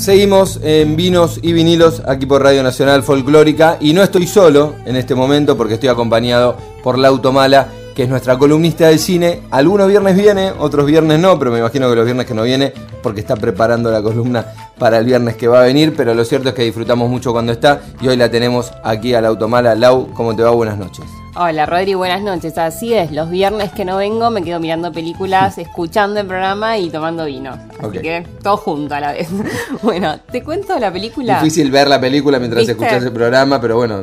Seguimos 0.00 0.58
en 0.62 0.96
vinos 0.96 1.40
y 1.42 1.52
vinilos 1.52 2.00
aquí 2.06 2.24
por 2.24 2.42
Radio 2.42 2.62
Nacional 2.62 3.02
Folclórica 3.02 3.76
y 3.82 3.92
no 3.92 4.02
estoy 4.02 4.26
solo 4.26 4.76
en 4.86 4.96
este 4.96 5.14
momento 5.14 5.58
porque 5.58 5.74
estoy 5.74 5.90
acompañado 5.90 6.56
por 6.82 6.96
Lauto 6.96 7.32
Mala, 7.32 7.68
que 7.94 8.04
es 8.04 8.08
nuestra 8.08 8.38
columnista 8.38 8.86
del 8.86 8.98
cine. 8.98 9.42
Algunos 9.50 9.88
viernes 9.88 10.16
viene, 10.16 10.52
otros 10.58 10.86
viernes 10.86 11.20
no, 11.20 11.38
pero 11.38 11.50
me 11.50 11.58
imagino 11.58 11.90
que 11.90 11.96
los 11.96 12.06
viernes 12.06 12.24
que 12.24 12.32
no 12.32 12.44
viene 12.44 12.72
porque 13.02 13.20
está 13.20 13.36
preparando 13.36 13.90
la 13.90 14.00
columna 14.00 14.46
para 14.80 14.96
el 14.96 15.04
viernes 15.04 15.36
que 15.36 15.46
va 15.46 15.60
a 15.60 15.64
venir, 15.66 15.94
pero 15.94 16.14
lo 16.14 16.24
cierto 16.24 16.48
es 16.48 16.54
que 16.54 16.62
disfrutamos 16.62 17.08
mucho 17.10 17.32
cuando 17.32 17.52
está 17.52 17.82
y 18.00 18.08
hoy 18.08 18.16
la 18.16 18.30
tenemos 18.30 18.72
aquí 18.82 19.12
a 19.12 19.20
Lauto 19.20 19.46
Mala. 19.46 19.74
Lau, 19.74 20.10
¿cómo 20.14 20.34
te 20.34 20.42
va? 20.42 20.50
Buenas 20.52 20.78
noches. 20.78 21.04
Hola 21.36 21.66
Rodri, 21.66 21.92
buenas 21.92 22.22
noches. 22.22 22.56
Así 22.56 22.94
es, 22.94 23.12
los 23.12 23.28
viernes 23.30 23.70
que 23.72 23.84
no 23.84 23.98
vengo 23.98 24.30
me 24.30 24.42
quedo 24.42 24.58
mirando 24.58 24.90
películas, 24.90 25.58
escuchando 25.58 26.18
el 26.18 26.26
programa 26.26 26.78
y 26.78 26.88
tomando 26.88 27.26
vino. 27.26 27.58
Así 27.78 27.98
que 27.98 28.26
todo 28.42 28.56
junto 28.56 28.94
a 28.94 29.00
la 29.00 29.12
vez. 29.12 29.28
bueno, 29.82 30.18
te 30.32 30.42
cuento 30.42 30.78
la 30.78 30.90
película. 30.90 31.40
Difícil 31.40 31.70
ver 31.70 31.86
la 31.86 32.00
película 32.00 32.38
mientras 32.38 32.66
escuchas 32.66 33.04
el 33.04 33.12
programa, 33.12 33.60
pero 33.60 33.76
bueno, 33.76 34.02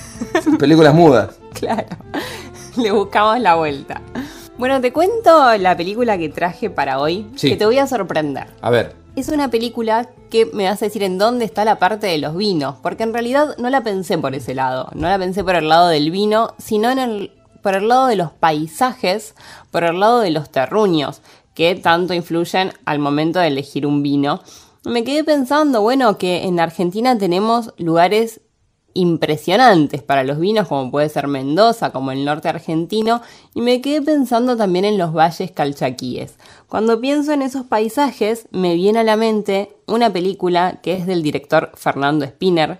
películas 0.58 0.94
mudas. 0.94 1.34
Claro, 1.52 1.86
le 2.78 2.90
buscamos 2.90 3.38
la 3.40 3.56
vuelta. 3.56 4.00
Bueno, 4.56 4.80
te 4.80 4.90
cuento 4.90 5.54
la 5.58 5.76
película 5.76 6.16
que 6.16 6.30
traje 6.30 6.70
para 6.70 6.98
hoy, 6.98 7.26
que 7.38 7.56
te 7.56 7.66
voy 7.66 7.78
a 7.78 7.86
sorprender. 7.86 8.46
A 8.62 8.70
ver. 8.70 9.03
Es 9.16 9.28
una 9.28 9.48
película 9.48 10.10
que 10.28 10.46
me 10.46 10.66
a 10.66 10.74
decir 10.74 11.04
en 11.04 11.18
dónde 11.18 11.44
está 11.44 11.64
la 11.64 11.78
parte 11.78 12.08
de 12.08 12.18
los 12.18 12.36
vinos, 12.36 12.74
porque 12.82 13.04
en 13.04 13.12
realidad 13.12 13.56
no 13.58 13.70
la 13.70 13.84
pensé 13.84 14.18
por 14.18 14.34
ese 14.34 14.54
lado, 14.54 14.88
no 14.92 15.08
la 15.08 15.16
pensé 15.20 15.44
por 15.44 15.54
el 15.54 15.68
lado 15.68 15.86
del 15.86 16.10
vino, 16.10 16.52
sino 16.58 16.90
en 16.90 16.98
el, 16.98 17.32
por 17.62 17.76
el 17.76 17.86
lado 17.86 18.08
de 18.08 18.16
los 18.16 18.32
paisajes, 18.32 19.36
por 19.70 19.84
el 19.84 20.00
lado 20.00 20.18
de 20.18 20.32
los 20.32 20.50
terruños, 20.50 21.22
que 21.54 21.76
tanto 21.76 22.12
influyen 22.12 22.72
al 22.86 22.98
momento 22.98 23.38
de 23.38 23.46
elegir 23.46 23.86
un 23.86 24.02
vino. 24.02 24.42
Me 24.84 25.04
quedé 25.04 25.22
pensando, 25.22 25.80
bueno, 25.80 26.18
que 26.18 26.42
en 26.42 26.58
Argentina 26.58 27.16
tenemos 27.16 27.72
lugares 27.78 28.40
impresionantes 28.94 30.02
para 30.02 30.24
los 30.24 30.38
vinos, 30.38 30.68
como 30.68 30.90
puede 30.90 31.08
ser 31.08 31.26
Mendoza, 31.26 31.90
como 31.90 32.12
el 32.12 32.24
norte 32.24 32.48
argentino, 32.48 33.20
y 33.52 33.60
me 33.60 33.80
quedé 33.80 34.00
pensando 34.00 34.56
también 34.56 34.84
en 34.84 34.96
los 34.96 35.12
valles 35.12 35.50
calchaquíes. 35.50 36.36
Cuando 36.68 37.00
pienso 37.00 37.32
en 37.32 37.42
esos 37.42 37.66
paisajes, 37.66 38.46
me 38.50 38.74
viene 38.74 39.00
a 39.00 39.04
la 39.04 39.16
mente 39.16 39.70
una 39.86 40.12
película 40.12 40.80
que 40.82 40.94
es 40.94 41.06
del 41.06 41.22
director 41.22 41.72
Fernando 41.74 42.24
Spinner, 42.24 42.78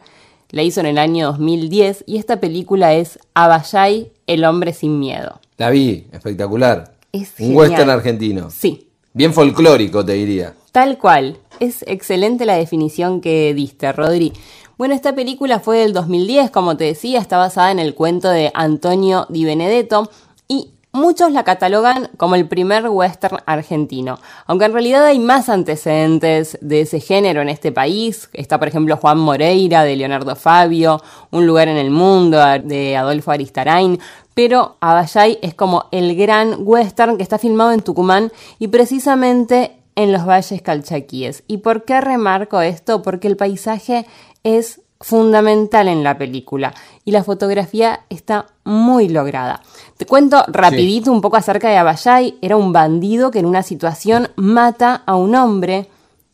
la 0.50 0.62
hizo 0.62 0.80
en 0.80 0.86
el 0.86 0.98
año 0.98 1.26
2010, 1.26 2.04
y 2.06 2.16
esta 2.16 2.38
película 2.38 2.94
es 2.94 3.18
Abayay, 3.34 4.12
el 4.26 4.44
hombre 4.44 4.72
sin 4.72 5.00
miedo. 5.00 5.40
La 5.58 5.70
vi, 5.70 6.06
espectacular. 6.12 6.94
Es 7.12 7.34
Un 7.38 7.56
western 7.56 7.90
argentino. 7.90 8.50
Sí. 8.50 8.88
Bien 9.12 9.32
folclórico, 9.32 10.04
te 10.04 10.14
diría. 10.14 10.54
Tal 10.72 10.98
cual. 10.98 11.38
Es 11.60 11.84
excelente 11.86 12.44
la 12.44 12.56
definición 12.56 13.20
que 13.20 13.54
diste, 13.54 13.92
Rodri. 13.92 14.32
Bueno, 14.76 14.94
esta 14.94 15.14
película 15.14 15.60
fue 15.60 15.78
del 15.78 15.92
2010, 15.92 16.50
como 16.50 16.76
te 16.76 16.82
decía, 16.82 17.20
está 17.20 17.38
basada 17.38 17.70
en 17.70 17.78
el 17.78 17.94
cuento 17.94 18.28
de 18.28 18.50
Antonio 18.54 19.24
Di 19.28 19.44
Benedetto 19.44 20.10
y 20.48 20.72
muchos 20.90 21.30
la 21.30 21.44
catalogan 21.44 22.10
como 22.16 22.34
el 22.34 22.48
primer 22.48 22.88
western 22.88 23.38
argentino, 23.46 24.18
aunque 24.46 24.64
en 24.64 24.72
realidad 24.72 25.06
hay 25.06 25.20
más 25.20 25.48
antecedentes 25.48 26.58
de 26.60 26.80
ese 26.80 26.98
género 26.98 27.40
en 27.40 27.50
este 27.50 27.70
país. 27.70 28.28
Está, 28.32 28.58
por 28.58 28.66
ejemplo, 28.66 28.96
Juan 28.96 29.18
Moreira 29.18 29.84
de 29.84 29.94
Leonardo 29.94 30.34
Fabio, 30.34 31.00
Un 31.30 31.46
lugar 31.46 31.68
en 31.68 31.76
el 31.76 31.90
mundo 31.90 32.38
de 32.64 32.96
Adolfo 32.96 33.30
Aristarain, 33.30 34.00
pero 34.34 34.76
Abayay 34.80 35.38
es 35.40 35.54
como 35.54 35.84
el 35.92 36.16
gran 36.16 36.56
western 36.58 37.16
que 37.16 37.22
está 37.22 37.38
filmado 37.38 37.70
en 37.70 37.82
Tucumán 37.82 38.32
y 38.58 38.66
precisamente 38.66 39.83
en 39.96 40.12
los 40.12 40.26
valles 40.26 40.62
calchaquíes. 40.62 41.44
¿Y 41.46 41.58
por 41.58 41.84
qué 41.84 42.00
remarco 42.00 42.60
esto? 42.60 43.02
Porque 43.02 43.28
el 43.28 43.36
paisaje 43.36 44.06
es 44.42 44.80
fundamental 45.00 45.88
en 45.88 46.02
la 46.02 46.16
película 46.16 46.72
y 47.04 47.10
la 47.10 47.24
fotografía 47.24 48.00
está 48.08 48.46
muy 48.64 49.08
lograda. 49.08 49.60
Te 49.96 50.06
cuento 50.06 50.44
rapidito 50.48 51.12
un 51.12 51.20
poco 51.20 51.36
acerca 51.36 51.68
de 51.68 51.76
Abayay. 51.76 52.38
Era 52.40 52.56
un 52.56 52.72
bandido 52.72 53.30
que 53.30 53.40
en 53.40 53.46
una 53.46 53.62
situación 53.62 54.28
mata 54.36 55.02
a 55.04 55.16
un 55.16 55.34
hombre 55.34 55.88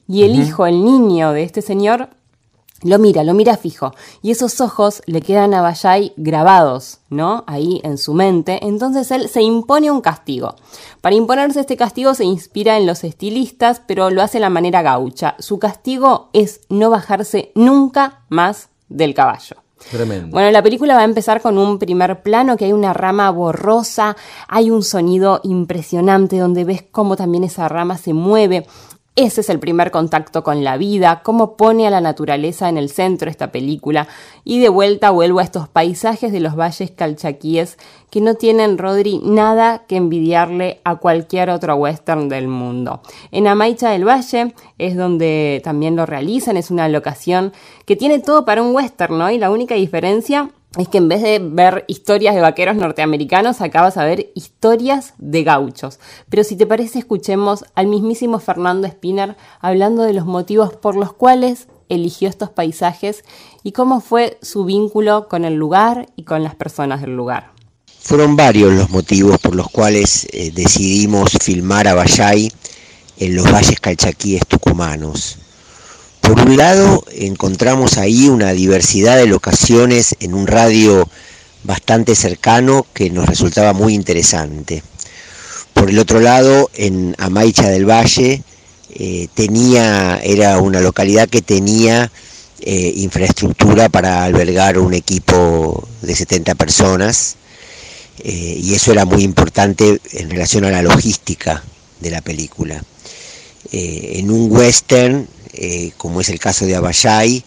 y 0.06 0.24
el 0.24 0.36
hijo, 0.36 0.66
el 0.66 0.84
niño 0.84 1.32
de 1.32 1.42
este 1.42 1.62
señor, 1.62 2.10
lo 2.82 2.98
mira, 2.98 3.24
lo 3.24 3.34
mira 3.34 3.56
fijo, 3.56 3.92
y 4.22 4.30
esos 4.30 4.60
ojos 4.60 5.02
le 5.06 5.20
quedan 5.20 5.52
a 5.54 5.60
Bayay 5.60 6.12
grabados, 6.16 6.98
¿no? 7.10 7.44
Ahí 7.46 7.80
en 7.84 7.98
su 7.98 8.14
mente. 8.14 8.58
Entonces 8.66 9.10
él 9.10 9.28
se 9.28 9.42
impone 9.42 9.90
un 9.90 10.00
castigo. 10.00 10.54
Para 11.00 11.14
imponerse 11.14 11.60
este 11.60 11.76
castigo 11.76 12.14
se 12.14 12.24
inspira 12.24 12.76
en 12.78 12.86
los 12.86 13.04
estilistas, 13.04 13.82
pero 13.86 14.10
lo 14.10 14.22
hace 14.22 14.38
de 14.38 14.42
la 14.42 14.50
manera 14.50 14.82
gaucha. 14.82 15.34
Su 15.38 15.58
castigo 15.58 16.30
es 16.32 16.60
no 16.68 16.90
bajarse 16.90 17.52
nunca 17.54 18.22
más 18.28 18.68
del 18.88 19.14
caballo. 19.14 19.56
Tremendo. 19.90 20.28
Bueno, 20.32 20.50
la 20.50 20.62
película 20.62 20.94
va 20.94 21.00
a 21.00 21.04
empezar 21.04 21.40
con 21.40 21.56
un 21.56 21.78
primer 21.78 22.22
plano 22.22 22.56
que 22.56 22.66
hay 22.66 22.72
una 22.72 22.92
rama 22.92 23.30
borrosa, 23.30 24.16
hay 24.46 24.70
un 24.70 24.82
sonido 24.82 25.40
impresionante 25.42 26.38
donde 26.38 26.64
ves 26.64 26.84
cómo 26.90 27.16
también 27.16 27.44
esa 27.44 27.68
rama 27.68 27.96
se 27.96 28.12
mueve. 28.12 28.66
Ese 29.22 29.42
es 29.42 29.50
el 29.50 29.58
primer 29.58 29.90
contacto 29.90 30.42
con 30.42 30.64
la 30.64 30.78
vida, 30.78 31.20
cómo 31.22 31.58
pone 31.58 31.86
a 31.86 31.90
la 31.90 32.00
naturaleza 32.00 32.70
en 32.70 32.78
el 32.78 32.88
centro 32.88 33.28
esta 33.28 33.52
película. 33.52 34.08
Y 34.44 34.60
de 34.60 34.70
vuelta 34.70 35.10
vuelvo 35.10 35.40
a 35.40 35.42
estos 35.42 35.68
paisajes 35.68 36.32
de 36.32 36.40
los 36.40 36.56
valles 36.56 36.90
calchaquíes 36.90 37.76
que 38.08 38.22
no 38.22 38.36
tienen, 38.36 38.78
Rodri, 38.78 39.20
nada 39.22 39.82
que 39.86 39.96
envidiarle 39.96 40.80
a 40.84 40.96
cualquier 40.96 41.50
otro 41.50 41.74
western 41.74 42.30
del 42.30 42.48
mundo. 42.48 43.02
En 43.30 43.46
Amaicha 43.46 43.90
del 43.90 44.08
Valle 44.08 44.54
es 44.78 44.96
donde 44.96 45.60
también 45.62 45.96
lo 45.96 46.06
realizan, 46.06 46.56
es 46.56 46.70
una 46.70 46.88
locación 46.88 47.52
que 47.84 47.96
tiene 47.96 48.20
todo 48.20 48.46
para 48.46 48.62
un 48.62 48.74
western, 48.74 49.18
¿no? 49.18 49.30
Y 49.30 49.36
la 49.36 49.50
única 49.50 49.74
diferencia 49.74 50.48
es 50.78 50.88
que 50.88 50.98
en 50.98 51.08
vez 51.08 51.22
de 51.22 51.40
ver 51.42 51.84
historias 51.88 52.34
de 52.34 52.40
vaqueros 52.40 52.76
norteamericanos, 52.76 53.60
acabas 53.60 53.96
a 53.96 54.04
ver 54.04 54.30
historias 54.34 55.14
de 55.18 55.42
gauchos. 55.42 55.98
Pero 56.28 56.44
si 56.44 56.56
te 56.56 56.66
parece, 56.66 57.00
escuchemos 57.00 57.64
al 57.74 57.88
mismísimo 57.88 58.38
Fernando 58.38 58.86
Spinner 58.86 59.36
hablando 59.60 60.02
de 60.02 60.12
los 60.12 60.26
motivos 60.26 60.74
por 60.74 60.94
los 60.94 61.12
cuales 61.12 61.66
eligió 61.88 62.28
estos 62.28 62.50
paisajes 62.50 63.24
y 63.64 63.72
cómo 63.72 64.00
fue 64.00 64.38
su 64.42 64.64
vínculo 64.64 65.28
con 65.28 65.44
el 65.44 65.54
lugar 65.54 66.06
y 66.14 66.22
con 66.22 66.44
las 66.44 66.54
personas 66.54 67.00
del 67.00 67.16
lugar. 67.16 67.52
Fueron 67.98 68.36
varios 68.36 68.72
los 68.72 68.90
motivos 68.90 69.38
por 69.38 69.56
los 69.56 69.68
cuales 69.68 70.26
eh, 70.32 70.52
decidimos 70.54 71.32
filmar 71.42 71.88
a 71.88 71.94
Bayay 71.94 72.50
en 73.18 73.34
los 73.34 73.52
valles 73.52 73.78
calchaquíes 73.80 74.46
tucumanos. 74.46 75.38
Por 76.30 76.42
un 76.42 76.56
lado, 76.56 77.04
encontramos 77.10 77.98
ahí 77.98 78.28
una 78.28 78.52
diversidad 78.52 79.16
de 79.16 79.26
locaciones 79.26 80.14
en 80.20 80.32
un 80.32 80.46
radio 80.46 81.10
bastante 81.64 82.14
cercano 82.14 82.86
que 82.94 83.10
nos 83.10 83.26
resultaba 83.26 83.72
muy 83.72 83.94
interesante. 83.94 84.84
Por 85.74 85.90
el 85.90 85.98
otro 85.98 86.20
lado, 86.20 86.70
en 86.74 87.16
Amaicha 87.18 87.68
del 87.68 87.84
Valle, 87.84 88.44
eh, 88.90 89.26
era 90.22 90.58
una 90.58 90.78
localidad 90.78 91.28
que 91.28 91.42
tenía 91.42 92.12
eh, 92.60 92.92
infraestructura 92.94 93.88
para 93.88 94.22
albergar 94.22 94.78
un 94.78 94.94
equipo 94.94 95.88
de 96.00 96.14
70 96.14 96.54
personas 96.54 97.38
eh, 98.22 98.56
y 98.62 98.72
eso 98.74 98.92
era 98.92 99.04
muy 99.04 99.24
importante 99.24 100.00
en 100.12 100.30
relación 100.30 100.64
a 100.64 100.70
la 100.70 100.82
logística 100.82 101.64
de 101.98 102.10
la 102.12 102.20
película. 102.20 102.80
en 103.72 104.30
un 104.30 104.46
western 104.52 105.26
eh, 105.52 105.92
como 105.96 106.20
es 106.20 106.28
el 106.28 106.38
caso 106.38 106.64
de 106.66 106.76
Abayay, 106.76 107.44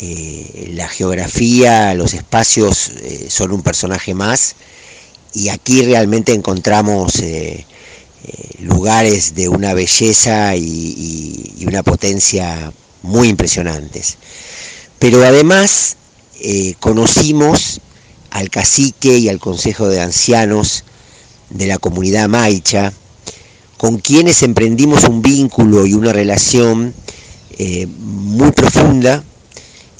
eh, 0.00 0.70
la 0.74 0.88
geografía, 0.88 1.94
los 1.94 2.14
espacios 2.14 2.90
eh, 3.00 3.26
son 3.30 3.52
un 3.52 3.62
personaje 3.62 4.14
más 4.14 4.56
y 5.32 5.48
aquí 5.48 5.82
realmente 5.82 6.32
encontramos 6.32 7.22
lugares 8.60 9.34
de 9.34 9.48
una 9.48 9.72
belleza 9.72 10.56
y, 10.56 11.54
y, 11.58 11.66
una 11.66 11.82
potencia 11.82 12.72
muy 13.02 13.28
impresionantes. 13.28 14.18
Pero 14.98 15.24
además 15.24 15.96
conocimos 16.80 17.80
al 18.30 18.50
cacique 18.50 19.16
y 19.18 19.28
al 19.28 19.38
consejo 19.38 19.88
de 19.88 20.00
ancianos 20.00 20.84
de 21.50 21.66
la 21.66 21.78
comunidad 21.78 22.28
maicha, 22.28 22.92
con 23.76 23.98
quienes 23.98 24.42
emprendimos 24.42 25.04
un 25.04 25.22
vínculo 25.22 25.86
y 25.86 25.94
una 25.94 26.12
relación 26.12 26.94
eh, 27.58 27.86
muy 27.86 28.52
profunda. 28.52 29.24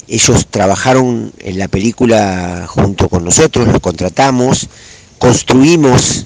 Ellos 0.07 0.47
trabajaron 0.49 1.33
en 1.39 1.59
la 1.59 1.67
película 1.67 2.65
junto 2.67 3.09
con 3.09 3.25
nosotros, 3.25 3.67
los 3.67 3.79
contratamos, 3.81 4.69
construimos 5.17 6.25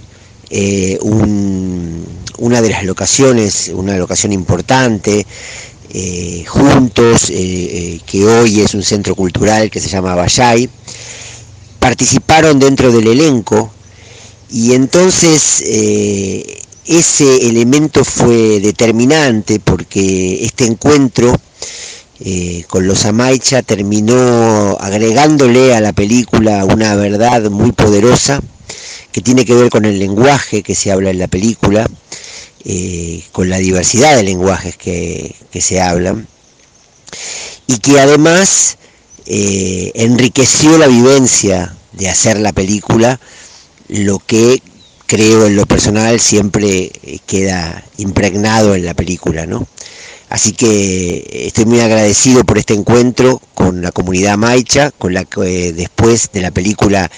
eh, 0.51 0.99
una 1.01 2.61
de 2.61 2.69
las 2.69 2.83
locaciones, 2.85 3.71
una 3.73 3.97
locación 3.97 4.31
importante, 4.31 5.25
eh, 5.89 6.45
juntos, 6.47 7.25
que 7.25 8.25
hoy 8.25 8.61
es 8.61 8.73
un 8.75 8.83
centro 8.83 9.15
cultural 9.15 9.71
que 9.71 9.79
se 9.81 9.89
llama 9.89 10.15
Bayay, 10.15 10.69
participaron 11.79 12.59
dentro 12.59 12.91
del 12.91 13.07
elenco 13.07 13.73
y 14.49 14.73
entonces 14.73 15.63
ese 16.85 17.47
elemento 17.47 18.03
fue 18.03 18.59
determinante 18.59 19.59
porque 19.59 20.43
este 20.43 20.65
encuentro 20.65 21.39
eh, 22.19 22.63
con 22.67 22.87
los 22.87 23.05
Amaicha 23.05 23.61
terminó 23.61 24.77
agregándole 24.79 25.75
a 25.75 25.81
la 25.81 25.93
película 25.93 26.65
una 26.65 26.95
verdad 26.95 27.49
muy 27.49 27.71
poderosa 27.71 28.41
que 29.11 29.21
tiene 29.21 29.45
que 29.45 29.55
ver 29.55 29.69
con 29.69 29.85
el 29.85 29.99
lenguaje 29.99 30.63
que 30.63 30.75
se 30.75 30.91
habla 30.91 31.11
en 31.11 31.19
la 31.19 31.27
película, 31.27 31.87
eh, 32.65 33.23
con 33.31 33.49
la 33.49 33.57
diversidad 33.57 34.15
de 34.15 34.23
lenguajes 34.23 34.75
que, 34.75 35.35
se 35.61 35.79
hablan, 35.79 36.27
y 37.67 37.77
que 37.77 37.99
además 37.99 38.77
eh, 39.27 39.91
enriqueció 39.95 40.77
la 40.79 40.87
vivencia 40.87 41.75
de 41.91 42.09
hacer 42.09 42.39
la 42.39 42.53
película, 42.53 43.19
lo 43.87 44.17
que 44.17 44.63
creo 45.07 45.45
en 45.45 45.55
lo 45.55 45.65
personal 45.65 46.19
siempre 46.19 46.91
queda 47.25 47.83
impregnado 47.97 48.75
en 48.75 48.85
la 48.85 48.93
película, 48.93 49.45
¿no? 49.45 49.67
Así 50.33 50.53
que 50.53 51.45
estoy 51.45 51.65
muy 51.65 51.79
agradecido 51.79 52.43
por 52.43 52.57
este 52.57 52.73
encuentro 52.73 53.39
con 53.53 53.83
la 53.83 53.91
comunidad 53.91 54.35
maicha, 54.35 54.89
con 54.89 55.13
la 55.13 55.25
que 55.25 55.67
eh, 55.67 55.73
después 55.73 56.31
de 56.33 56.41
la 56.41 56.49
película 56.49 57.11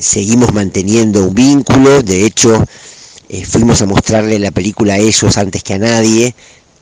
seguimos 0.00 0.52
manteniendo 0.52 1.28
un 1.28 1.32
vínculo. 1.32 2.02
De 2.02 2.26
hecho, 2.26 2.64
eh, 3.28 3.44
fuimos 3.44 3.82
a 3.82 3.86
mostrarle 3.86 4.40
la 4.40 4.50
película 4.50 4.94
a 4.94 4.98
ellos 4.98 5.38
antes 5.38 5.62
que 5.62 5.74
a 5.74 5.78
nadie, 5.78 6.34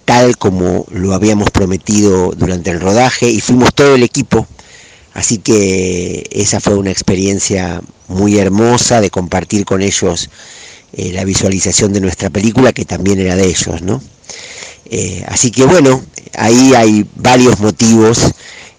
tal 0.07 0.39
como 0.39 0.87
lo 0.91 1.13
habíamos 1.13 1.51
prometido 1.51 2.33
durante 2.35 2.71
el 2.71 2.81
rodaje, 2.81 3.29
y 3.29 3.41
fuimos 3.41 3.75
todo 3.75 3.95
el 3.95 4.05
equipo. 4.05 4.47
Así 5.15 5.39
que 5.39 6.29
esa 6.33 6.61
fue 6.61 6.75
una 6.75 6.91
experiencia 6.91 7.81
muy 8.09 8.37
hermosa 8.39 9.01
de 9.01 9.11
compartir 9.11 9.65
con 9.65 9.81
ellos 9.81 10.29
eh, 10.93 11.13
la 11.13 11.25
visualización 11.25 11.93
de 11.93 12.01
nuestra 12.01 12.31
película, 12.31 12.73
que 12.73 12.85
también 12.85 13.21
era 13.21 13.37
de 13.37 13.47
ellos, 13.47 13.81
¿no? 13.81 14.03
Eh, 14.87 15.25
así 15.29 15.51
que 15.53 15.65
bueno, 15.65 16.05
ahí 16.35 16.75
hay 16.75 17.07
varios 17.15 17.61
motivos 17.61 18.19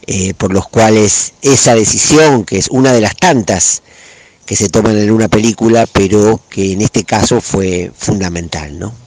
eh, 0.08 0.34
por 0.36 0.54
los 0.54 0.68
cuales 0.68 1.34
esa 1.42 1.74
decisión, 1.74 2.44
que 2.44 2.58
es 2.58 2.68
una 2.70 2.92
de 2.92 3.02
las 3.02 3.16
tantas 3.16 3.82
que 4.46 4.58
se 4.58 4.70
toman 4.70 4.98
en 4.98 5.12
una 5.12 5.30
película, 5.30 5.88
pero 5.88 6.42
que 6.50 6.74
en 6.74 6.82
este 6.82 7.06
caso 7.06 7.40
fue 7.42 7.92
fundamental, 7.98 8.78
¿no? 8.78 9.05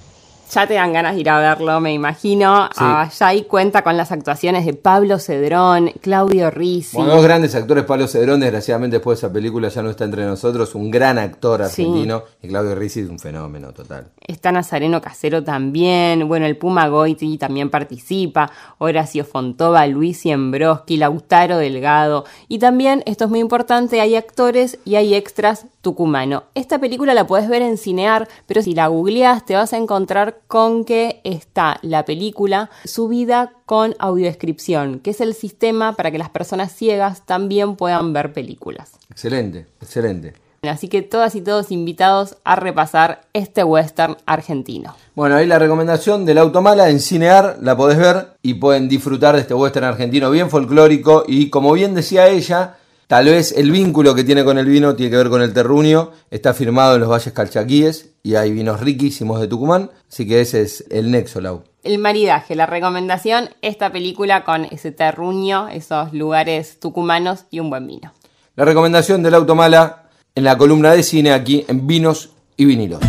Ya 0.51 0.67
te 0.67 0.75
dan 0.75 0.95
ganas 0.95 1.15
de 1.15 1.21
ir 1.21 1.29
a 1.29 1.39
verlo, 1.41 1.79
me 1.81 1.93
imagino. 1.93 2.69
Allá 2.75 3.27
ahí 3.27 3.43
cuenta 3.43 3.83
con 3.83 3.97
las 3.97 4.13
actuaciones 4.13 4.65
de 4.65 4.73
Pablo 4.73 5.19
Cedrón, 5.19 5.91
Claudio 6.01 6.51
Rizzi. 6.51 6.97
Bueno, 6.97 7.17
dos 7.17 7.23
grandes 7.23 7.55
actores. 7.55 7.85
Pablo 7.85 8.09
Cedrón, 8.09 8.41
desgraciadamente, 8.41 8.97
después 8.97 9.21
de 9.21 9.27
esa 9.27 9.33
película 9.33 9.69
ya 9.69 9.83
no 9.83 9.91
está 9.91 10.05
entre 10.05 10.25
nosotros. 10.25 10.75
Un 10.75 10.91
gran 10.91 11.19
actor 11.19 11.63
argentino. 11.63 12.23
Y 12.43 12.49
Claudio 12.49 12.75
Rizzi 12.75 13.01
es 13.01 13.11
un 13.11 13.19
fenómeno 13.19 13.73
total. 13.73 14.09
Está 14.27 14.51
Nazareno 14.51 15.03
Casero 15.03 15.45
también. 15.45 16.27
Bueno, 16.27 16.47
el 16.47 16.57
Puma 16.57 16.89
Goiti 16.89 17.37
también 17.37 17.69
participa. 17.69 18.51
Horacio 18.79 19.27
Fontova, 19.27 19.87
Luis 19.87 20.21
Siembroski, 20.21 20.97
Lautaro 20.97 21.59
Delgado. 21.59 22.25
Y 22.49 22.59
también, 22.59 23.03
esto 23.05 23.25
es 23.25 23.31
muy 23.31 23.41
importante, 23.41 24.01
hay 24.01 24.17
actores 24.17 24.79
y 24.85 24.97
hay 24.97 25.15
extras 25.15 25.67
tucumano. 25.83 26.45
Esta 26.55 26.79
película 26.79 27.15
la 27.15 27.27
puedes 27.27 27.49
ver 27.49 27.63
en 27.63 27.79
Cinear, 27.79 28.29
pero 28.47 28.63
si 28.63 28.75
la 28.75 28.89
googleas 28.89 29.45
te 29.45 29.55
vas 29.55 29.73
a 29.73 29.77
encontrar 29.77 30.38
con 30.47 30.85
que 30.85 31.21
está 31.25 31.79
la 31.83 32.05
película 32.05 32.71
subida 32.85 33.53
con 33.67 33.95
audiodescripción, 33.99 35.01
que 35.01 35.11
es 35.11 35.21
el 35.21 35.35
sistema 35.35 35.95
para 35.95 36.11
que 36.11 36.19
las 36.19 36.31
personas 36.31 36.73
ciegas 36.73 37.27
también 37.27 37.77
puedan 37.77 38.13
ver 38.13 38.33
películas. 38.33 38.93
Excelente, 39.11 39.67
excelente. 39.81 40.35
Así 40.63 40.89
que 40.89 41.03
todas 41.03 41.37
y 41.37 41.41
todos 41.41 41.71
invitados 41.71 42.37
a 42.43 42.57
repasar 42.57 43.23
este 43.33 43.63
western 43.63 44.17
argentino. 44.27 44.95
Bueno, 45.15 45.37
ahí 45.37 45.47
la 45.47 45.59
recomendación 45.59 46.25
del 46.25 46.39
Automala 46.39 46.91
en 46.91 46.99
Cinear, 46.99 47.59
la 47.61 47.77
podés 47.77 47.99
ver 47.99 48.31
y 48.43 48.55
pueden 48.55 48.89
disfrutar 48.89 49.37
de 49.37 49.43
este 49.43 49.55
western 49.55 49.87
argentino 49.87 50.31
bien 50.31 50.51
folclórico 50.51 51.25
y 51.29 51.49
como 51.49 51.73
bien 51.73 51.95
decía 51.95 52.27
ella, 52.27 52.78
Tal 53.09 53.25
vez 53.25 53.53
el 53.57 53.71
vínculo 53.71 54.15
que 54.15 54.23
tiene 54.23 54.45
con 54.45 54.59
el 54.59 54.67
vino 54.67 54.95
tiene 54.95 55.11
que 55.11 55.17
ver 55.17 55.31
con 55.31 55.41
el 55.41 55.55
terruño, 55.55 56.11
está 56.31 56.53
firmado 56.53 56.95
en 56.95 57.01
los 57.01 57.09
valles 57.09 57.33
calchaquíes 57.33 58.11
y 58.23 58.35
hay 58.35 58.53
vinos 58.53 58.81
riquísimos 58.81 59.41
de 59.41 59.49
Tucumán, 59.49 59.91
así 60.13 60.29
que 60.29 60.43
ese 60.43 60.61
es 60.61 60.85
el 60.91 61.11
nexo, 61.11 61.41
Lau. 61.41 61.63
El 61.83 61.97
maridaje, 62.01 62.55
la 62.55 62.67
recomendación, 62.67 63.49
esta 63.63 63.91
película 63.91 64.45
con 64.45 64.67
ese 64.67 64.93
terruño, 64.93 65.69
esos 65.69 66.13
lugares 66.13 66.81
tucumanos 66.81 67.47
y 67.51 67.61
un 67.61 67.71
buen 67.71 67.87
vino. 67.87 68.13
La 68.57 68.67
recomendación 68.67 69.23
del 69.23 69.33
Automala 69.37 70.11
en 70.35 70.45
la 70.45 70.59
columna 70.59 70.93
de 70.93 71.03
cine 71.03 71.33
aquí 71.33 71.65
en 71.67 71.87
Vinos 71.87 72.33
y 72.59 72.67
Vinilos. 72.67 73.01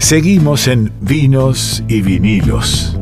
Seguimos 0.00 0.68
en 0.68 0.92
Vinos 1.00 1.82
y 1.88 2.02
Vinilos. 2.02 2.99